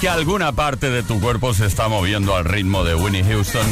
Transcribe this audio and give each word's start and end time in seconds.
Que 0.00 0.08
alguna 0.08 0.50
parte 0.50 0.90
de 0.90 1.04
tu 1.04 1.20
cuerpo 1.20 1.54
se 1.54 1.66
está 1.66 1.86
moviendo 1.86 2.34
al 2.34 2.44
ritmo 2.44 2.82
de 2.82 2.96
Winnie 2.96 3.22
Houston. 3.22 3.64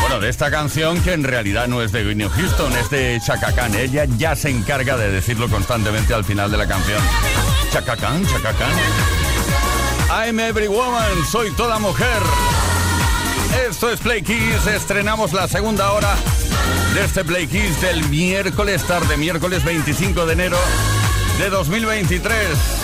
Bueno, 0.00 0.20
de 0.20 0.28
esta 0.28 0.48
canción 0.48 1.00
que 1.02 1.12
en 1.12 1.24
realidad 1.24 1.66
no 1.66 1.82
es 1.82 1.90
de 1.90 2.06
Winnie 2.06 2.28
Houston, 2.28 2.72
es 2.76 2.90
de 2.90 3.20
Chaka 3.24 3.52
Khan. 3.52 3.74
Ella 3.74 4.04
ya 4.16 4.36
se 4.36 4.50
encarga 4.50 4.96
de 4.96 5.10
decirlo 5.10 5.48
constantemente 5.48 6.14
al 6.14 6.24
final 6.24 6.50
de 6.52 6.58
la 6.58 6.68
canción. 6.68 7.02
Chaka 7.72 7.96
Khan, 7.96 8.24
Chaka 8.24 8.52
Khan. 8.52 8.72
I'm 10.10 10.38
every 10.38 10.68
woman, 10.68 11.24
soy 11.30 11.50
toda 11.52 11.80
mujer. 11.80 12.22
Esto 13.68 13.90
es 13.90 13.98
Play 13.98 14.22
Kiss, 14.22 14.66
estrenamos 14.66 15.32
la 15.32 15.48
segunda 15.48 15.90
hora 15.92 16.14
de 16.94 17.04
este 17.04 17.24
Play 17.24 17.48
Kiss 17.48 17.80
del 17.80 18.08
miércoles 18.10 18.84
tarde, 18.84 19.16
miércoles 19.16 19.64
25 19.64 20.24
de 20.26 20.32
enero 20.34 20.58
de 21.38 21.50
2023. 21.50 22.83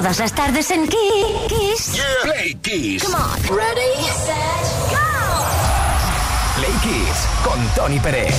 Todas 0.00 0.18
las 0.18 0.32
tardes 0.32 0.70
en 0.70 0.88
Kiss. 0.88 2.00
Play 2.22 2.54
Kiss. 2.62 3.04
Come 3.04 3.16
on. 3.16 3.38
Ready, 3.54 4.02
set, 4.24 4.64
go. 4.88 4.96
Play 6.56 6.72
Kiss 6.82 7.26
con 7.44 7.60
Tony 7.74 8.00
Peret. 8.00 8.32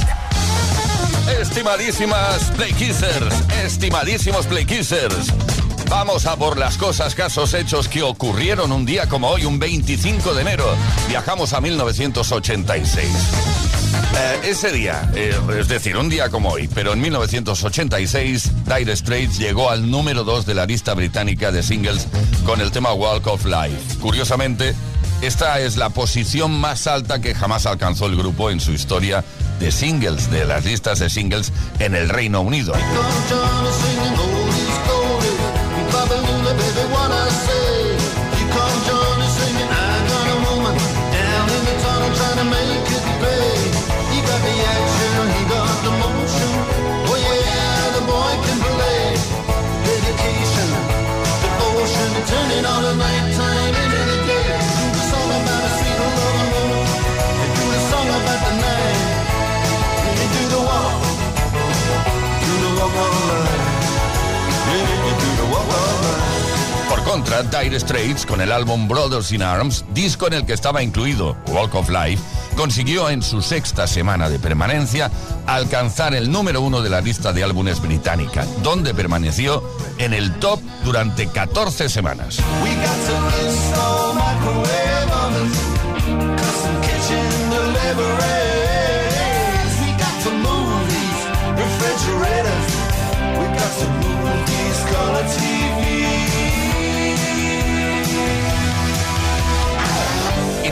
Estimadísimas 1.40 2.46
Play 2.56 2.74
Kissers, 2.74 3.36
estimadísimos 3.63 4.48
Play 4.48 4.66
Kissers. 4.66 5.31
Vamos 5.88 6.25
a 6.25 6.36
por 6.36 6.58
las 6.58 6.80
cosas, 6.80 7.14
casos, 7.14 7.54
hechos 7.54 7.88
que 7.88 8.02
ocurrieron 8.02 8.71
un 8.71 8.83
día 8.83 9.07
como 9.07 9.30
hoy, 9.30 9.45
un 9.45 9.59
25 9.59 10.33
de 10.33 10.42
enero. 10.42 10.66
Viajamos 11.09 11.54
a 11.54 11.62
1986. 11.62 13.07
Eh, 14.13 14.39
ese 14.44 14.71
día, 14.71 15.09
eh, 15.15 15.33
es 15.57 15.68
decir, 15.68 15.95
un 15.97 16.09
día 16.09 16.30
como 16.30 16.49
hoy, 16.49 16.68
pero 16.73 16.94
en 16.94 17.01
1986, 17.01 18.51
Dire 18.65 18.95
Straits 18.95 19.37
llegó 19.37 19.69
al 19.69 19.89
número 19.89 20.23
2 20.23 20.45
de 20.45 20.53
la 20.53 20.65
lista 20.65 20.94
británica 20.94 21.51
de 21.51 21.63
singles 21.63 22.07
con 22.45 22.59
el 22.59 22.71
tema 22.71 22.94
Walk 22.94 23.25
of 23.27 23.45
Life. 23.45 23.99
Curiosamente, 24.01 24.75
esta 25.21 25.59
es 25.59 25.77
la 25.77 25.89
posición 25.89 26.51
más 26.51 26.87
alta 26.87 27.21
que 27.21 27.33
jamás 27.33 27.65
alcanzó 27.65 28.07
el 28.07 28.18
grupo 28.18 28.49
en 28.49 28.59
su 28.59 28.71
historia 28.71 29.23
de 29.59 29.71
singles, 29.71 30.30
de 30.31 30.45
las 30.45 30.65
listas 30.65 30.99
de 30.99 31.09
singles 31.09 31.53
en 31.80 31.95
el 31.95 32.09
Reino 32.09 32.41
Unido. 32.41 32.73
Contra, 67.11 67.44
Dire 67.44 67.77
Straits, 67.77 68.25
con 68.25 68.39
el 68.39 68.53
álbum 68.53 68.87
Brothers 68.87 69.33
in 69.33 69.44
Arms, 69.44 69.83
disco 69.94 70.27
en 70.27 70.33
el 70.33 70.45
que 70.45 70.53
estaba 70.53 70.81
incluido 70.81 71.35
Walk 71.47 71.75
of 71.75 71.89
Life, 71.89 72.23
consiguió 72.56 73.09
en 73.09 73.21
su 73.21 73.41
sexta 73.41 73.85
semana 73.85 74.30
de 74.30 74.39
permanencia 74.39 75.11
alcanzar 75.45 76.15
el 76.15 76.31
número 76.31 76.61
uno 76.61 76.81
de 76.81 76.89
la 76.89 77.01
lista 77.01 77.33
de 77.33 77.44
álbumes 77.44 77.81
británica, 77.81 78.45
donde 78.63 78.94
permaneció 78.94 79.61
en 79.97 80.13
el 80.13 80.39
top 80.39 80.61
durante 80.85 81.27
14 81.27 81.89
semanas. 81.89 82.39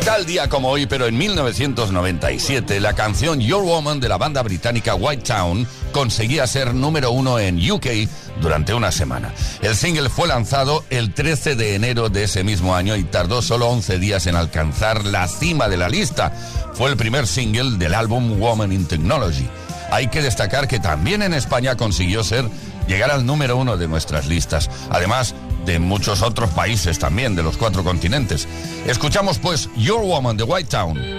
Tal 0.09 0.25
día 0.25 0.49
como 0.49 0.69
hoy, 0.69 0.87
pero 0.87 1.05
en 1.05 1.15
1997, 1.15 2.79
la 2.79 2.93
canción 2.93 3.39
Your 3.39 3.61
Woman 3.61 3.99
de 3.99 4.09
la 4.09 4.17
banda 4.17 4.41
británica 4.41 4.95
White 4.95 5.21
Town 5.21 5.67
conseguía 5.91 6.47
ser 6.47 6.73
número 6.73 7.11
uno 7.11 7.37
en 7.37 7.59
UK 7.59 7.85
durante 8.41 8.73
una 8.73 8.91
semana. 8.91 9.31
El 9.61 9.75
single 9.75 10.09
fue 10.09 10.27
lanzado 10.27 10.83
el 10.89 11.13
13 11.13 11.55
de 11.55 11.75
enero 11.75 12.09
de 12.09 12.23
ese 12.23 12.43
mismo 12.43 12.75
año 12.75 12.95
y 12.95 13.03
tardó 13.03 13.43
solo 13.43 13.67
11 13.67 13.99
días 13.99 14.25
en 14.25 14.35
alcanzar 14.35 15.05
la 15.05 15.27
cima 15.27 15.69
de 15.69 15.77
la 15.77 15.89
lista. 15.89 16.31
Fue 16.73 16.89
el 16.89 16.97
primer 16.97 17.27
single 17.27 17.77
del 17.77 17.93
álbum 17.93 18.39
Woman 18.39 18.71
in 18.71 18.87
Technology. 18.87 19.47
Hay 19.91 20.07
que 20.07 20.23
destacar 20.23 20.67
que 20.67 20.79
también 20.79 21.21
en 21.21 21.35
España 21.35 21.77
consiguió 21.77 22.23
ser 22.23 22.49
llegar 22.87 23.11
al 23.11 23.27
número 23.27 23.57
uno 23.57 23.77
de 23.77 23.87
nuestras 23.87 24.25
listas. 24.25 24.71
Además, 24.89 25.35
de 25.69 25.77
muchos 25.77 26.23
otros 26.23 26.49
países 26.49 26.97
también, 26.97 27.35
de 27.35 27.43
los 27.43 27.55
cuatro 27.55 27.83
continentes. 27.83 28.47
Escuchamos 28.87 29.37
pues 29.37 29.69
Your 29.77 30.01
Woman 30.01 30.35
de 30.35 30.43
White 30.43 30.69
Town. 30.69 31.18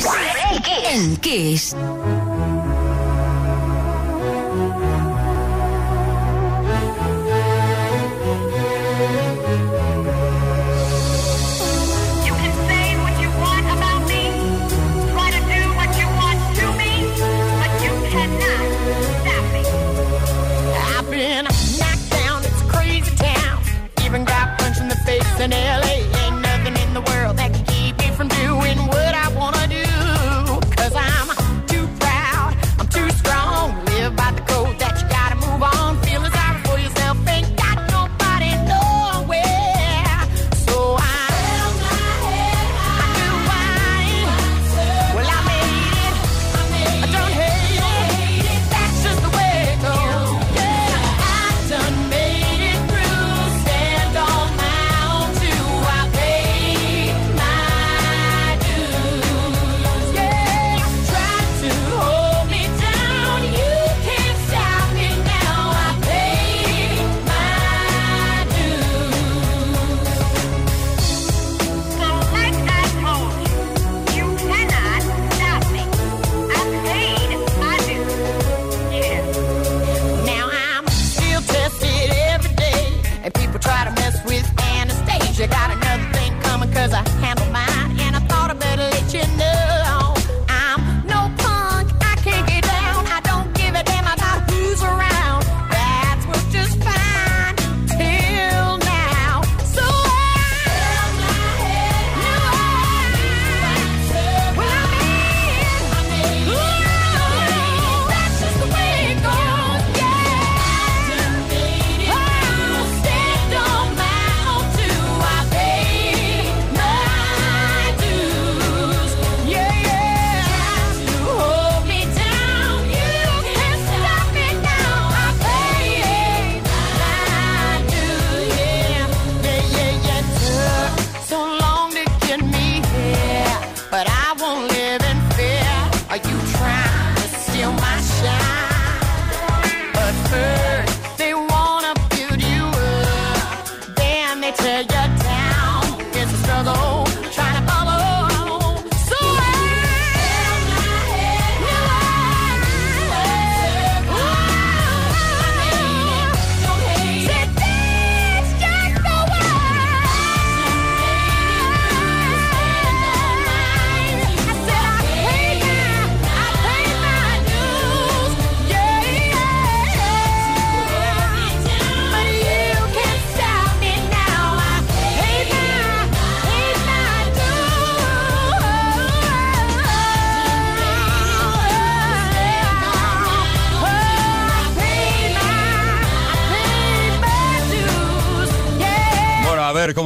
3 0.00 0.62
en 0.92 1.16
Kiss. 1.16 1.74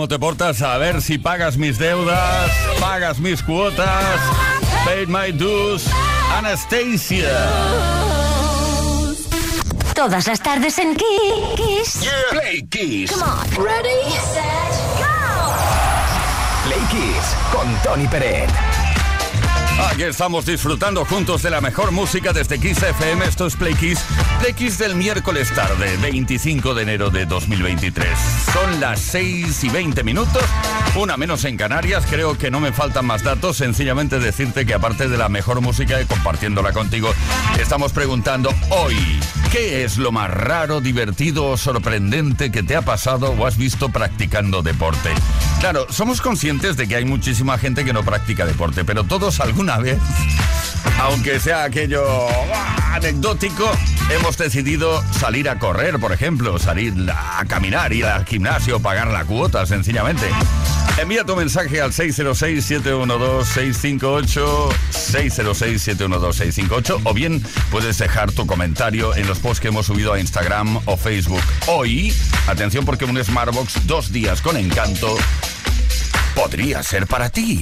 Te 0.09 0.19
portas, 0.19 0.63
a 0.63 0.79
ver 0.79 1.03
si 1.03 1.19
pagas 1.19 1.57
mis 1.57 1.79
deudas, 1.79 2.51
pagas 2.81 3.19
mis 3.21 3.43
cuotas. 3.43 4.21
Paid 4.85 5.09
my 5.09 5.33
dues. 5.33 5.85
Anastasia. 6.37 7.29
Todas 9.95 10.27
las 10.27 10.41
tardes 10.41 10.79
en 10.79 10.95
Ki- 10.97 11.05
Kiss. 11.57 12.09
Play 12.31 12.63
Kiss. 12.71 13.11
Ready, 13.57 14.11
Set, 14.33 14.75
go! 14.99 15.55
Play 16.65 16.81
Kiss 16.91 17.37
con 17.53 17.69
Tony 17.83 18.07
Peret. 18.07 18.49
Aquí 19.79 20.03
estamos 20.03 20.45
disfrutando 20.45 21.05
juntos 21.05 21.41
de 21.43 21.51
la 21.51 21.61
mejor 21.61 21.93
música 21.93 22.33
desde 22.33 22.59
Kiss 22.59 22.83
FM. 22.83 23.25
Esto 23.25 23.47
es 23.47 23.55
Play 23.55 23.75
Kiss. 23.75 24.01
Play 24.41 24.53
Kiss 24.53 24.77
del 24.77 24.97
miércoles 24.97 25.55
tarde, 25.55 25.97
25 26.03 26.75
de 26.75 26.83
enero 26.83 27.11
de 27.11 27.27
2023. 27.27 28.09
Son 28.53 28.81
las 28.81 28.99
6 28.99 29.63
y 29.63 29.69
20 29.69 30.03
minutos, 30.03 30.43
una 30.97 31.17
menos 31.17 31.45
en 31.45 31.57
Canarias. 31.57 32.05
Creo 32.11 32.37
que 32.37 32.51
no 32.51 32.59
me 32.59 32.73
faltan 32.73 33.07
más 33.07 33.23
datos. 33.23 33.59
Sencillamente 33.59 34.19
decirte 34.19 34.67
que 34.67 34.75
aparte 34.75 35.09
de 35.09 35.17
la 35.17 35.29
mejor 35.29 35.61
música 35.61 36.01
y 36.03 36.07
compartiéndola 36.07 36.73
contigo, 36.73 37.15
estamos 37.61 37.93
preguntando 37.93 38.53
hoy, 38.71 38.97
¿qué 39.53 39.85
es 39.85 39.97
lo 39.97 40.11
más 40.11 40.29
raro, 40.29 40.81
divertido 40.81 41.47
o 41.47 41.57
sorprendente 41.57 42.51
que 42.51 42.65
te 42.65 42.75
ha 42.75 42.83
pasado 42.83 43.31
o 43.31 43.47
has 43.47 43.57
visto 43.57 43.91
practicando 43.91 44.63
deporte? 44.63 45.11
Claro, 45.61 45.87
somos 45.91 46.21
conscientes 46.21 46.77
de 46.77 46.89
que 46.89 46.97
hay 46.97 47.05
muchísima 47.05 47.59
gente 47.59 47.85
que 47.85 47.93
no 47.93 48.03
practica 48.05 48.45
deporte, 48.45 48.85
pero 48.85 49.05
todos 49.05 49.41
aunque 50.99 51.39
sea 51.41 51.65
aquello 51.65 52.07
¡ah! 52.55 52.95
anecdótico, 52.95 53.71
hemos 54.11 54.39
decidido 54.39 55.05
salir 55.13 55.51
a 55.51 55.59
correr, 55.59 55.99
por 55.99 56.13
ejemplo, 56.13 56.59
salir 56.59 56.95
a 57.11 57.45
caminar, 57.47 57.93
ir 57.93 58.07
al 58.07 58.25
gimnasio, 58.25 58.81
pagar 58.81 59.09
la 59.09 59.27
cuota, 59.27 59.67
sencillamente. 59.67 60.25
Envía 60.97 61.25
tu 61.25 61.37
mensaje 61.37 61.83
al 61.83 61.93
606-712-658, 61.93 64.71
606-712-658, 64.91 67.03
o 67.05 67.13
bien 67.13 67.45
puedes 67.71 67.99
dejar 67.99 68.33
tu 68.33 68.47
comentario 68.47 69.15
en 69.15 69.29
los 69.29 69.41
posts 69.41 69.61
que 69.61 69.69
hemos 69.69 69.85
subido 69.85 70.15
a 70.15 70.21
Instagram 70.21 70.79
o 70.87 70.97
Facebook. 70.97 71.43
Hoy, 71.67 72.15
atención 72.47 72.87
porque 72.87 73.05
un 73.05 73.23
Smartbox 73.23 73.87
dos 73.87 74.13
días 74.13 74.41
con 74.41 74.57
encanto 74.57 75.15
podría 76.35 76.83
ser 76.83 77.07
para 77.07 77.29
ti. 77.29 77.61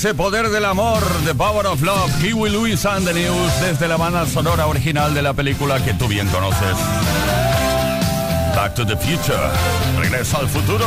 ese 0.00 0.14
poder 0.14 0.48
del 0.48 0.64
amor, 0.64 1.02
The 1.26 1.34
Power 1.34 1.66
of 1.66 1.82
Love, 1.82 2.10
Kiwi 2.22 2.48
Louis 2.48 2.86
and 2.86 3.06
the 3.06 3.12
News, 3.12 3.60
desde 3.60 3.86
la 3.86 3.98
banda 3.98 4.24
sonora 4.24 4.66
original 4.66 5.12
de 5.12 5.20
la 5.20 5.34
película 5.34 5.78
que 5.84 5.92
tú 5.92 6.08
bien 6.08 6.26
conoces. 6.28 6.74
Back 8.56 8.74
to 8.76 8.86
the 8.86 8.96
Future, 8.96 9.36
regresa 9.98 10.38
al 10.38 10.48
futuro. 10.48 10.86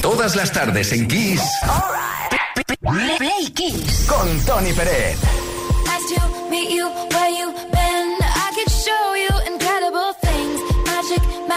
Todas 0.00 0.36
las 0.36 0.52
tardes 0.52 0.92
en 0.92 1.08
Kiss. 1.08 1.42
Play 3.18 3.50
Kiss. 3.52 4.06
Con 4.06 4.40
Tony 4.46 4.72
Pérez. 4.74 5.18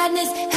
madness 0.08 0.57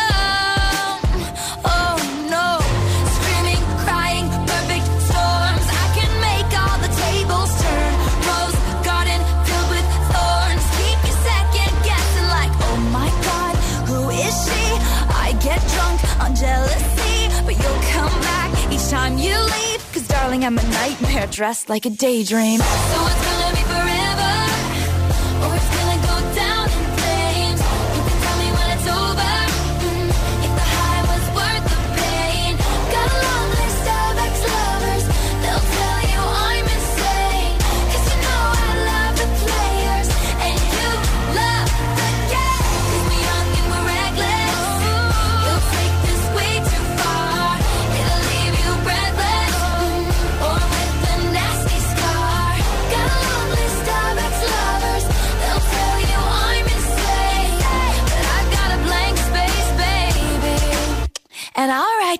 Time 18.91 19.17
you 19.17 19.37
leave. 19.37 19.91
Cause 19.93 20.05
darling, 20.05 20.43
I'm 20.43 20.57
a 20.57 20.63
nightmare 20.63 21.25
dressed 21.27 21.69
like 21.69 21.85
a 21.85 21.89
daydream. 21.89 22.59
So 22.59 23.40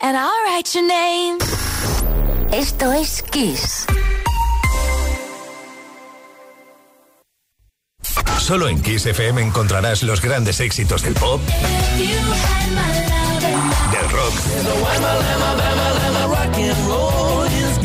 And 0.00 0.16
I'll 0.16 0.44
write 0.44 0.74
your 0.74 0.86
name. 0.86 1.38
Esto 2.52 2.92
es 2.92 3.22
Kiss. 3.22 3.86
Solo 8.38 8.68
en 8.68 8.80
Kiss 8.80 9.06
FM 9.06 9.42
encontrarás 9.42 10.02
los 10.02 10.20
grandes 10.20 10.60
éxitos 10.60 11.02
del 11.02 11.14
pop, 11.14 11.40
del 13.90 14.10
rock, 14.10 14.34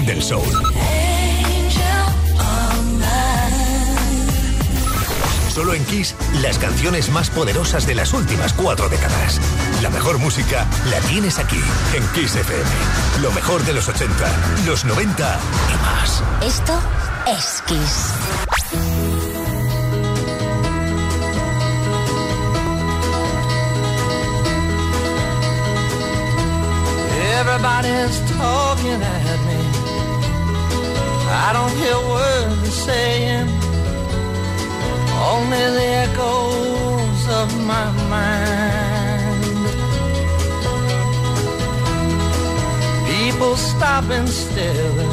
del 0.05 0.21
soul. 0.21 0.90
Solo 5.53 5.73
en 5.73 5.83
Kiss, 5.83 6.15
las 6.41 6.57
canciones 6.57 7.09
más 7.09 7.29
poderosas 7.29 7.85
de 7.85 7.93
las 7.93 8.13
últimas 8.13 8.53
cuatro 8.53 8.87
décadas. 8.87 9.37
La 9.81 9.89
mejor 9.89 10.17
música 10.17 10.65
la 10.89 10.97
tienes 11.09 11.39
aquí, 11.39 11.59
en 11.93 12.07
Kiss 12.13 12.35
FM. 12.37 12.69
Lo 13.21 13.31
mejor 13.33 13.61
de 13.65 13.73
los 13.73 13.89
80, 13.89 14.13
los 14.65 14.85
90 14.85 15.39
y 15.69 15.83
más. 15.83 16.23
Esto 16.41 16.79
es 17.27 17.61
Kiss. 17.67 18.13
Everybody's 27.41 28.21
talking 28.37 29.01
at 29.01 29.39
me. 29.47 29.81
I 31.29 31.51
don't 31.53 31.71
hear 31.75 31.97
words 32.09 32.61
they're 32.61 32.71
saying, 32.71 33.60
only 35.29 35.65
the 35.77 35.87
echoes 36.05 37.21
of 37.41 37.47
my 37.71 37.87
mind. 38.09 39.51
People 43.11 43.55
stop 43.55 44.05
and 44.09 44.27
stare. 44.27 45.09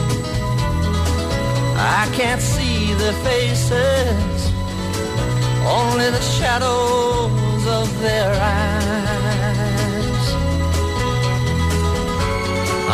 I 2.01 2.09
can't 2.13 2.41
see 2.41 2.95
their 2.95 3.13
faces, 3.29 4.41
only 5.81 6.09
the 6.11 6.25
shadows 6.39 7.67
of 7.81 7.87
their 8.01 8.33
eyes. 8.33 9.69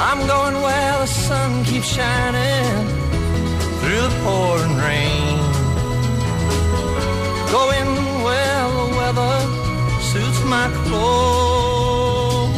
I'm 0.07 0.27
going 0.27 0.57
where 0.63 0.99
the 0.99 1.07
sun 1.07 1.65
keeps 1.65 1.87
shining 1.87 2.89
through 3.81 4.03
the 4.09 4.13
pouring 4.25 4.77
rain. 4.77 5.44
Going 7.55 7.91
where 8.27 8.67
the 8.79 8.87
weather 8.99 9.37
suits 10.11 10.41
my 10.55 10.67
clothes. 10.87 12.55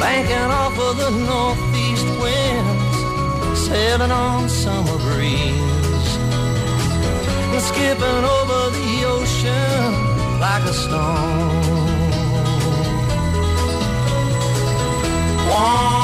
Banking 0.00 0.50
off 0.60 0.76
of 0.86 0.96
the 1.02 1.10
northeast 1.30 2.08
winds, 2.20 2.98
sailing 3.66 4.10
on 4.10 4.48
summer 4.48 4.98
breeze. 5.06 6.10
And 7.54 7.62
skipping 7.70 8.24
over 8.36 8.60
the 8.78 8.90
ocean 9.14 9.84
like 10.40 10.64
a 10.64 10.74
stone. 10.74 11.84
I'm 15.56 16.03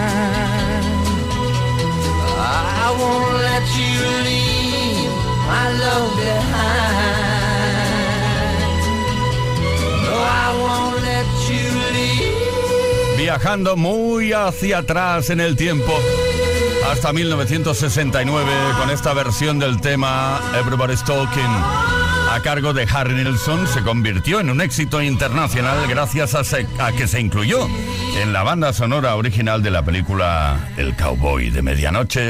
Viajando 13.17 13.77
muy 13.77 14.33
hacia 14.33 14.79
atrás 14.79 15.29
en 15.29 15.39
el 15.39 15.55
tiempo. 15.55 15.93
Hasta 16.91 17.13
1969 17.13 18.51
con 18.77 18.89
esta 18.89 19.13
versión 19.13 19.59
del 19.59 19.79
tema 19.79 20.41
Everybody's 20.59 21.03
Talking 21.03 22.01
a 22.31 22.39
cargo 22.39 22.73
de 22.73 22.87
Harry 22.89 23.13
Nilsson 23.13 23.67
se 23.67 23.81
convirtió 23.81 24.39
en 24.39 24.49
un 24.49 24.61
éxito 24.61 25.01
internacional 25.01 25.85
gracias 25.89 26.33
a, 26.33 26.45
se, 26.45 26.65
a, 26.79 26.93
que 26.93 27.05
se 27.05 27.19
incluyó 27.19 27.67
en 28.21 28.31
la 28.31 28.41
banda 28.41 28.71
sonora 28.71 29.17
original 29.17 29.61
de 29.61 29.69
la 29.69 29.83
película 29.83 30.69
El 30.77 30.95
Cowboy 30.95 31.49
de 31.49 31.61
Medianoche. 31.61 32.29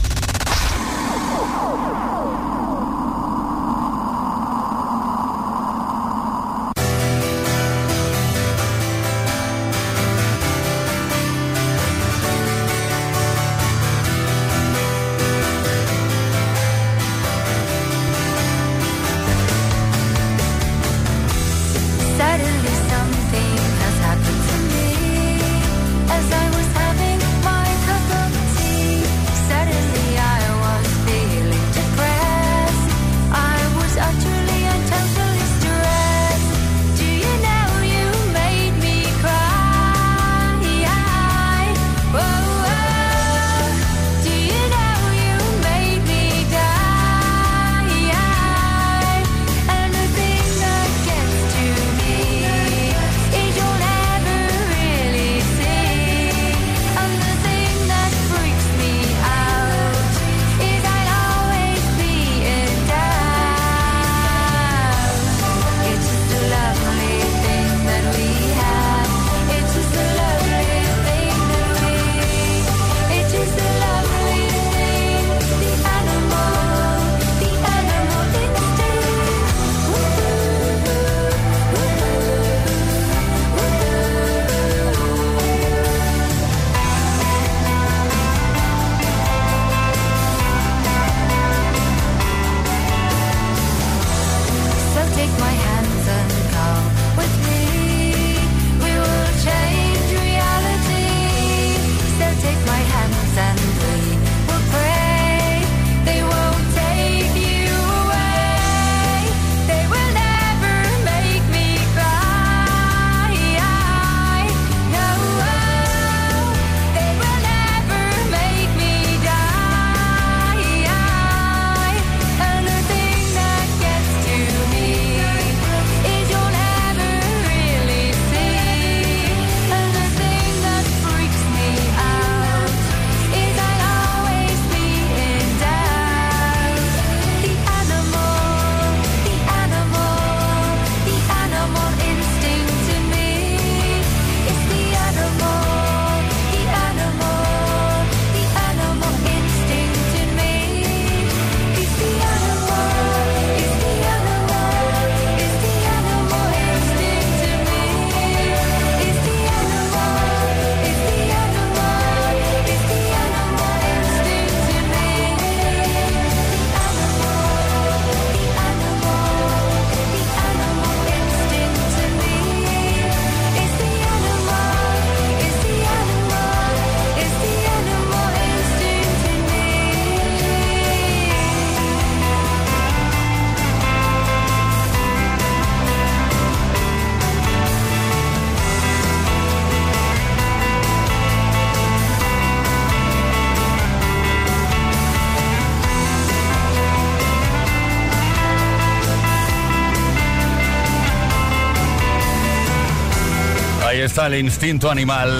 Está 204.21 204.27
el 204.27 204.45
instinto 204.45 204.91
animal, 204.91 205.31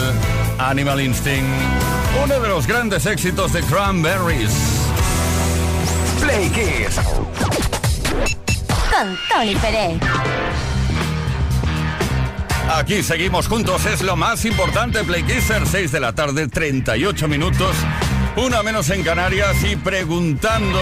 Animal 0.58 1.02
Instinct, 1.02 1.46
uno 2.24 2.39
de 2.39 2.48
los 2.48 2.65
grandes 2.65 3.06
éxitos 3.06 3.54
de 3.54 3.62
Cranberries. 3.62 4.52
Play 6.20 6.50
Kiss. 6.50 6.96
Con 8.89 9.17
Tony 9.30 9.56
Pérez. 9.58 10.00
Aquí 12.76 13.04
seguimos 13.04 13.48
juntos, 13.48 13.86
es 13.86 14.02
lo 14.02 14.15
más 14.15 14.46
importante, 14.46 15.04
Play 15.04 15.24
Kisser, 15.24 15.67
6 15.67 15.91
de 15.91 16.00
la 16.00 16.13
tarde, 16.13 16.48
38 16.48 17.28
minutos, 17.28 17.76
una 18.36 18.63
menos 18.63 18.89
en 18.89 19.04
Canarias 19.04 19.58
y 19.63 19.76
preguntando 19.76 20.80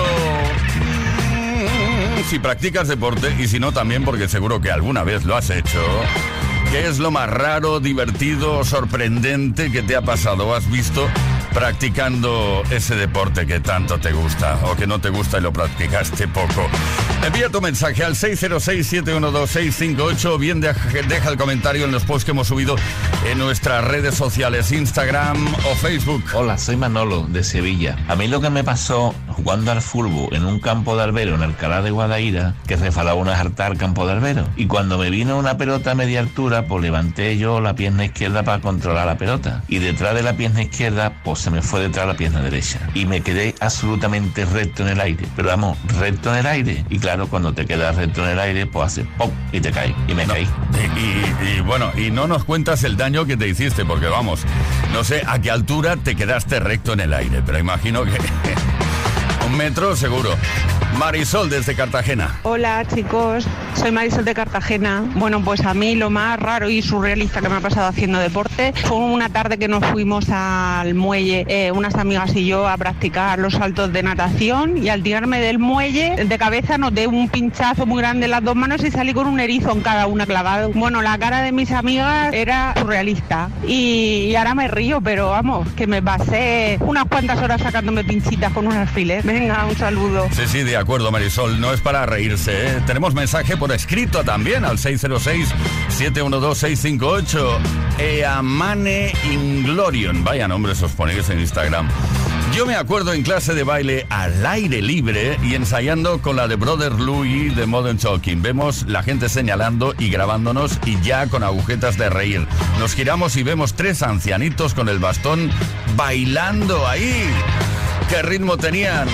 mm, 1.58 2.30
si 2.30 2.40
practicas 2.40 2.88
deporte 2.88 3.36
y 3.40 3.48
si 3.48 3.60
no 3.60 3.74
también 3.74 4.06
porque 4.06 4.30
seguro 4.30 4.62
que 4.62 4.72
alguna 4.72 5.04
vez 5.04 5.26
lo 5.26 5.36
has 5.36 5.50
hecho. 5.50 5.82
¿Qué 6.72 6.88
es 6.88 7.00
lo 7.00 7.10
más 7.10 7.28
raro, 7.28 7.80
divertido, 7.80 8.64
sorprendente 8.64 9.72
que 9.72 9.82
te 9.82 9.96
ha 9.96 10.04
pasado 10.04 10.48
o 10.48 10.54
has 10.54 10.70
visto 10.70 11.10
practicando 11.52 12.62
ese 12.70 12.96
deporte 12.96 13.48
que 13.48 13.60
tanto 13.60 13.98
te 13.98 14.12
gusta 14.12 14.60
o 14.66 14.76
que 14.76 14.86
no 14.86 15.02
te 15.02 15.10
gusta 15.10 15.40
y 15.40 15.42
lo 15.42 15.52
practicaste 15.52 16.28
poco? 16.28 16.68
Envía 17.26 17.50
tu 17.50 17.60
mensaje 17.60 18.04
al 18.04 18.14
606-712-658 18.14 20.26
o 20.26 20.38
bien 20.38 20.62
deja 20.62 21.30
el 21.30 21.38
comentario 21.38 21.86
en 21.86 21.92
los 21.92 22.04
posts 22.04 22.26
que 22.26 22.32
hemos 22.32 22.50
subido 22.50 22.76
en 23.26 23.40
nuestras 23.40 23.84
redes 23.84 24.14
sociales, 24.14 24.72
Instagram 24.72 25.48
o 25.48 25.76
Facebook. 25.76 26.24
Hola, 26.36 26.60
soy 26.60 26.78
Manolo 26.78 27.24
de 27.24 27.44
Sevilla. 27.44 27.98
A 28.08 28.16
mí 28.16 28.28
lo 28.28 28.42
que 28.42 28.52
me 28.52 28.64
pasó 28.64 29.16
jugando 29.40 29.72
al 29.72 29.82
fútbol 29.82 30.34
en 30.36 30.46
un 30.46 30.60
campo 30.60 30.96
de 30.96 31.04
albero 31.04 31.36
en 31.36 31.42
Alcalá 31.42 31.82
de 31.82 31.92
Guadaira 31.92 32.56
que 32.68 32.76
refalaba 32.76 33.16
una 33.20 33.36
jarta 33.36 33.66
al 33.66 33.78
campo 33.78 34.06
de 34.06 34.14
albero. 34.14 34.46
Y 34.56 34.68
cuando 34.68 34.98
me 34.98 35.10
vino 35.10 35.38
una 35.38 35.58
pelota 35.58 35.92
a 35.92 35.96
media 35.96 36.20
altura, 36.20 36.66
pues 36.68 36.82
levanté 36.82 37.38
yo 37.38 37.60
la 37.62 37.76
pierna 37.76 38.06
izquierda 38.06 38.44
para 38.44 38.62
controlar 38.62 39.06
la 39.08 39.18
pelota. 39.18 39.64
Y 39.68 39.80
detrás 39.80 40.14
de 40.16 40.24
la 40.24 40.34
pierna 40.34 40.62
izquierda, 40.64 41.14
pues 41.24 41.40
se 41.40 41.52
me 41.52 41.62
fue 41.62 41.80
detrás 41.82 42.08
la 42.08 42.16
pierna 42.16 42.42
derecha. 42.42 42.80
Y 42.94 43.06
me 43.06 43.22
quedé 43.22 43.56
absolutamente 43.60 44.46
recto 44.46 44.84
en 44.84 44.90
el 44.90 45.02
aire. 45.02 45.26
Pero 45.36 45.48
vamos, 45.50 45.78
recto 46.00 46.32
en 46.34 46.40
el 46.40 46.46
aire. 46.48 46.86
Y 46.90 47.00
claro, 47.00 47.28
cuando 47.28 47.54
te 47.54 47.66
quedas 47.66 47.96
recto 47.96 48.24
en 48.26 48.32
el 48.32 48.40
aire, 48.40 48.66
pues 48.66 48.88
hace 48.88 49.04
¡pum! 49.18 49.32
y 49.52 49.60
te 49.60 49.72
caes. 49.72 49.94
Y 50.08 50.14
me 50.14 50.26
caí. 50.26 50.48
Y, 50.98 51.00
y- 51.00 51.58
y, 51.58 51.62
bueno, 51.62 51.92
y 51.98 52.12
no 52.12 52.28
nos 52.28 52.44
cuentas 52.44 52.84
el 52.84 52.98
daño 52.98 53.26
que 53.26 53.38
te 53.38 53.48
hiciste, 53.48 53.86
porque 53.86 54.08
vamos, 54.08 54.42
no 54.94 55.04
sé 55.04 55.24
a 55.26 55.40
qué 55.40 55.52
altura 55.52 55.96
te 55.98 56.16
quedaste 56.16 56.60
recto 56.60 56.94
en 56.94 57.00
el 57.02 57.14
aire, 57.14 57.42
pero 57.46 57.58
imagino 57.60 58.04
que 58.04 58.12
metro 59.50 59.96
seguro. 59.96 60.36
Marisol 60.98 61.50
desde 61.50 61.76
Cartagena. 61.76 62.40
Hola 62.44 62.84
chicos, 62.94 63.46
soy 63.76 63.92
Marisol 63.92 64.26
de 64.26 64.34
Cartagena. 64.34 65.04
Bueno, 65.16 65.42
pues 65.42 65.62
a 65.62 65.74
mí 65.74 65.96
lo 65.96 66.10
más 66.10 66.38
raro 66.40 66.70
y 66.70 66.82
surrealista 66.82 67.42
que 67.42 67.48
me 67.48 67.56
ha 67.56 67.62
pasado 67.62 67.88
haciendo 67.88 68.20
deporte 68.20 68.74
fue 68.74 68.98
una 68.98 69.30
tarde 69.30 69.58
que 69.58 69.68
nos 69.68 69.86
fuimos 69.86 70.30
al 70.30 70.96
muelle, 70.96 71.46
eh, 71.48 71.72
unas 71.72 71.96
amigas 71.96 72.36
y 72.36 72.46
yo, 72.46 72.68
a 72.68 72.76
practicar 72.76 73.40
los 73.40 73.54
saltos 73.54 73.94
de 73.94 74.04
natación 74.04 74.78
y 74.78 74.90
al 74.90 75.04
tirarme 75.04 75.40
del 75.40 75.60
muelle 75.60 76.26
de 76.26 76.38
cabeza 76.38 76.78
noté 76.78 77.08
un 77.08 77.30
pinchazo 77.30 77.86
muy 77.86 78.02
grande 78.02 78.26
en 78.26 78.32
las 78.32 78.44
dos 78.44 78.56
manos 78.56 78.84
y 78.84 78.92
salí 78.92 79.14
con 79.14 79.28
un 79.28 79.40
erizo 79.40 79.72
en 79.72 79.82
cada 79.82 80.08
una 80.08 80.26
clavado. 80.26 80.72
Bueno, 80.74 81.02
la 81.02 81.18
cara 81.18 81.42
de 81.42 81.52
mis 81.52 81.72
amigas 81.72 82.34
era 82.34 82.74
surrealista 82.78 83.50
y 83.66 84.34
ahora 84.36 84.54
me 84.56 84.68
río, 84.68 85.00
pero 85.00 85.30
vamos, 85.30 85.68
que 85.78 85.88
me 85.88 86.02
pasé 86.02 86.78
unas 86.82 87.06
cuantas 87.06 87.42
horas 87.42 87.62
sacándome 87.62 88.04
pinchitas 88.04 88.52
con 88.52 88.68
un 88.68 88.74
alfiler. 88.74 89.24
Venga, 89.40 89.66
un 89.68 89.78
saludo. 89.78 90.28
Sí, 90.34 90.42
sí, 90.48 90.64
de 90.64 90.76
acuerdo, 90.76 91.14
Marisol. 91.14 91.62
No 91.62 91.72
es 91.72 91.80
para 91.80 92.06
reírse, 92.06 92.68
¿eh? 92.68 92.82
Tenemos 92.86 93.14
mensaje 93.14 93.56
por 93.56 93.72
escrito 93.72 94.26
también 94.26 94.66
al 94.66 94.78
606-712-658. 94.78 97.58
Eamane 98.00 99.14
Inglorion. 99.32 100.26
Vaya 100.26 100.50
nombres 100.50 100.82
os 100.82 100.92
ponéis 100.92 101.30
en 101.30 101.40
Instagram. 101.40 101.88
Yo 102.54 102.66
me 102.66 102.76
acuerdo 102.76 103.14
en 103.14 103.24
clase 103.24 103.54
de 103.54 103.64
baile 103.64 104.06
al 104.10 104.46
aire 104.46 104.82
libre 104.82 105.40
y 105.42 105.56
ensayando 105.56 106.22
con 106.22 106.36
la 106.36 106.50
de 106.50 106.58
Brother 106.58 107.00
Louis 107.00 107.56
de 107.56 107.66
Modern 107.66 107.98
Talking. 107.98 108.42
Vemos 108.42 108.84
la 108.88 109.04
gente 109.04 109.30
señalando 109.30 109.96
y 109.98 110.10
grabándonos 110.10 110.82
y 110.86 111.00
ya 111.00 111.28
con 111.28 111.44
agujetas 111.44 111.98
de 111.98 112.10
reír. 112.10 112.46
Nos 112.78 112.94
giramos 112.94 113.38
y 113.38 113.44
vemos 113.44 113.76
tres 113.76 114.04
ancianitos 114.04 114.74
con 114.74 114.90
el 114.90 115.00
bastón 115.00 115.50
bailando 115.96 116.86
ahí. 116.86 117.24
¿Qué 118.10 118.24
ritmo 118.24 118.58
tenían? 118.58 119.08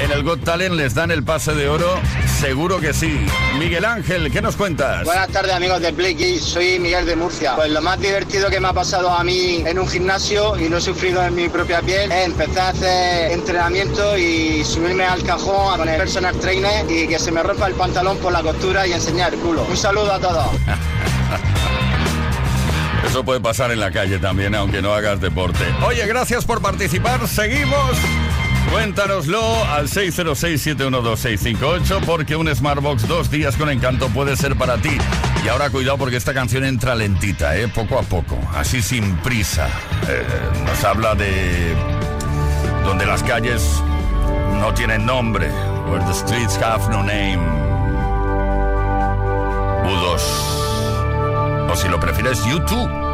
En 0.00 0.12
el 0.12 0.22
Got 0.22 0.44
Talent 0.44 0.74
les 0.74 0.94
dan 0.94 1.10
el 1.10 1.24
pase 1.24 1.54
de 1.54 1.66
oro, 1.66 1.98
seguro 2.38 2.78
que 2.78 2.92
sí. 2.92 3.18
Miguel 3.58 3.86
Ángel, 3.86 4.30
¿qué 4.30 4.42
nos 4.42 4.54
cuentas? 4.54 5.04
Buenas 5.04 5.28
tardes 5.28 5.52
amigos 5.54 5.80
de 5.80 5.94
Play 5.94 6.38
soy 6.38 6.78
Miguel 6.78 7.06
de 7.06 7.16
Murcia. 7.16 7.56
Pues 7.56 7.70
lo 7.70 7.80
más 7.80 7.98
divertido 7.98 8.50
que 8.50 8.60
me 8.60 8.68
ha 8.68 8.74
pasado 8.74 9.10
a 9.10 9.24
mí 9.24 9.62
en 9.64 9.78
un 9.78 9.88
gimnasio 9.88 10.58
y 10.58 10.68
lo 10.68 10.76
he 10.76 10.80
sufrido 10.82 11.24
en 11.24 11.34
mi 11.34 11.48
propia 11.48 11.80
piel 11.80 12.12
es 12.12 12.26
empezar 12.26 12.58
a 12.58 12.68
hacer 12.68 13.32
entrenamiento 13.32 14.18
y 14.18 14.62
subirme 14.62 15.04
al 15.04 15.22
cajón 15.22 15.78
con 15.78 15.88
el 15.88 15.96
personal 15.96 16.38
trainer 16.38 16.84
y 16.90 17.08
que 17.08 17.18
se 17.18 17.32
me 17.32 17.42
rompa 17.42 17.66
el 17.66 17.74
pantalón 17.74 18.18
por 18.18 18.30
la 18.30 18.42
costura 18.42 18.86
y 18.86 18.92
enseñar 18.92 19.32
el 19.32 19.40
culo. 19.40 19.64
Un 19.64 19.76
saludo 19.76 20.12
a 20.12 20.20
todos. 20.20 20.46
Eso 23.08 23.24
puede 23.24 23.40
pasar 23.40 23.70
en 23.70 23.80
la 23.80 23.90
calle 23.90 24.18
también, 24.18 24.54
aunque 24.54 24.82
no 24.82 24.92
hagas 24.92 25.18
deporte. 25.20 25.64
Oye, 25.86 26.06
gracias 26.06 26.44
por 26.44 26.60
participar. 26.60 27.26
Seguimos. 27.26 27.96
Cuéntanoslo 28.70 29.64
al 29.64 29.88
606-712-658 29.88 32.04
porque 32.04 32.36
un 32.36 32.54
Smartbox 32.54 33.08
dos 33.08 33.30
días 33.30 33.56
con 33.56 33.70
encanto 33.70 34.10
puede 34.10 34.36
ser 34.36 34.56
para 34.56 34.76
ti. 34.76 34.90
Y 35.42 35.48
ahora 35.48 35.70
cuidado 35.70 35.96
porque 35.96 36.16
esta 36.16 36.34
canción 36.34 36.64
entra 36.64 36.94
lentita, 36.94 37.56
¿eh? 37.56 37.66
poco 37.68 37.98
a 37.98 38.02
poco, 38.02 38.38
así 38.54 38.82
sin 38.82 39.16
prisa. 39.18 39.68
Eh, 40.06 40.26
nos 40.66 40.84
habla 40.84 41.14
de 41.14 41.74
donde 42.84 43.06
las 43.06 43.22
calles 43.22 43.62
no 44.60 44.74
tienen 44.74 45.06
nombre. 45.06 45.50
Where 45.88 46.04
the 46.04 46.12
streets 46.12 46.58
have 46.58 46.90
no 46.90 47.02
name. 47.02 47.40
U2. 49.86 50.47
Si 51.80 51.86
lo 51.86 52.00
prefieres, 52.00 52.44
YouTube. 52.44 53.07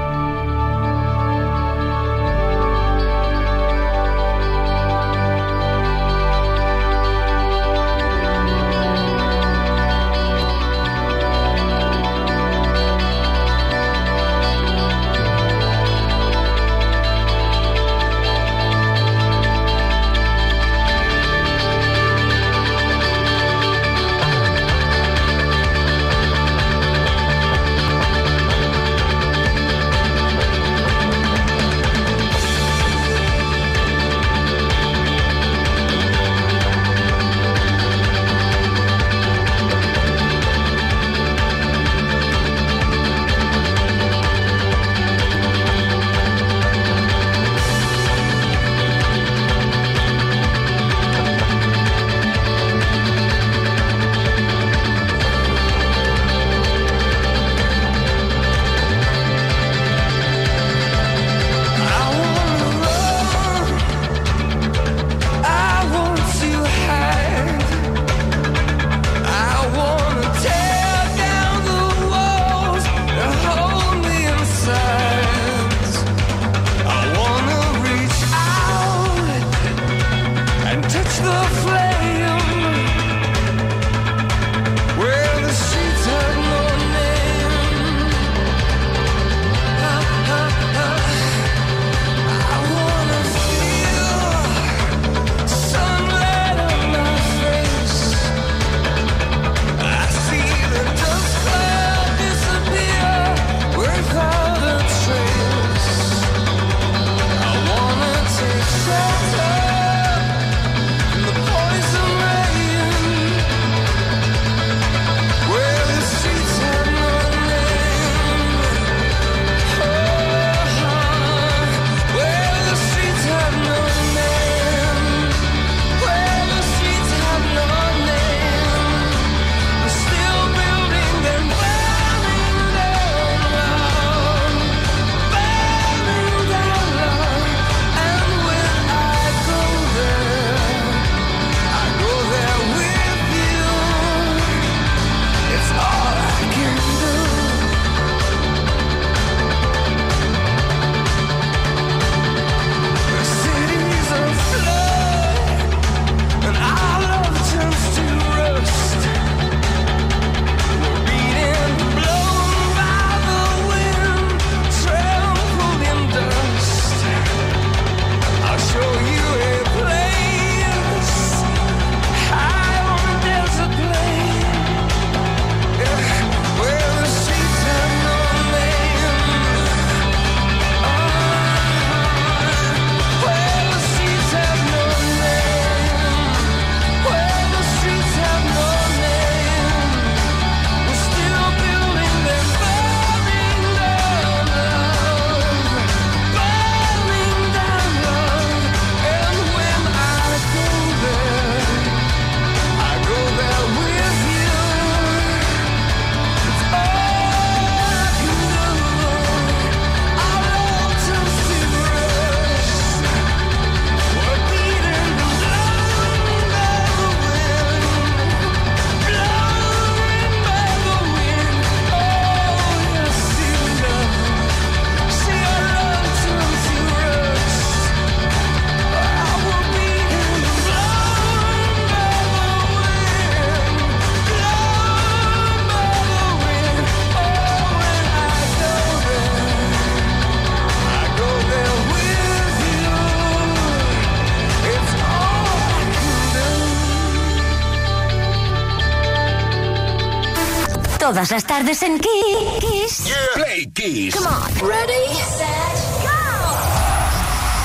todas 251.24 251.42
las 251.42 251.44
tardes 251.44 251.82
en 251.82 251.98
Kiss. 251.98 253.04
Yeah. 253.04 253.16
Play 253.34 253.66
Kiss. 253.72 254.14
Come 254.14 254.26
on. 254.26 254.68
Ready, 254.68 255.14
set, 255.14 255.76
go. 256.02 256.10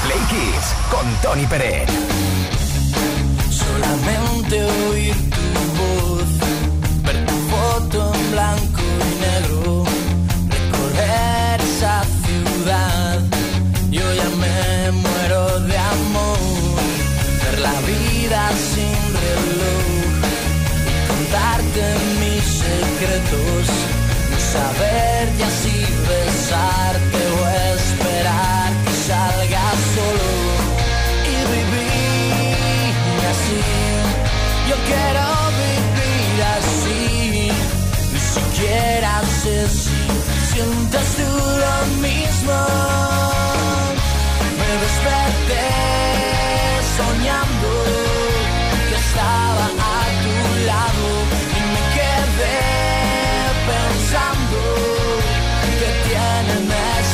Play 0.05 0.19
Kiss 0.29 0.73
con 0.89 1.05
Tony 1.21 1.45
Pérez. 1.45 2.08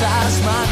fantasma 0.05 0.64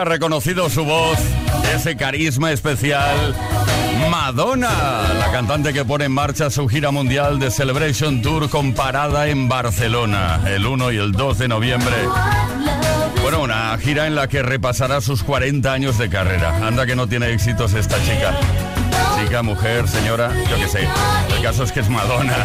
ha 0.00 0.04
reconocido 0.04 0.70
su 0.70 0.84
voz, 0.84 1.18
ese 1.74 1.94
carisma 1.94 2.52
especial. 2.52 3.36
Madonna, 4.10 5.02
la 5.18 5.30
cantante 5.30 5.74
que 5.74 5.84
pone 5.84 6.06
en 6.06 6.12
marcha 6.12 6.48
su 6.48 6.66
gira 6.68 6.90
mundial 6.90 7.38
de 7.38 7.50
Celebration 7.50 8.22
Tour 8.22 8.48
con 8.48 8.72
parada 8.72 9.28
en 9.28 9.48
Barcelona 9.48 10.40
el 10.46 10.66
1 10.66 10.92
y 10.92 10.96
el 10.96 11.12
2 11.12 11.38
de 11.38 11.48
noviembre. 11.48 11.94
Bueno, 13.20 13.42
una 13.42 13.76
gira 13.76 14.06
en 14.06 14.14
la 14.14 14.26
que 14.26 14.42
repasará 14.42 15.02
sus 15.02 15.22
40 15.22 15.70
años 15.70 15.98
de 15.98 16.08
carrera. 16.08 16.66
Anda 16.66 16.86
que 16.86 16.96
no 16.96 17.06
tiene 17.06 17.30
éxitos 17.32 17.74
esta 17.74 18.02
chica. 18.02 18.34
Chica, 19.22 19.42
mujer, 19.42 19.86
señora, 19.86 20.32
yo 20.48 20.56
qué 20.56 20.68
sé. 20.68 20.88
El 21.36 21.42
caso 21.42 21.64
es 21.64 21.72
que 21.72 21.80
es 21.80 21.90
Madonna. 21.90 22.36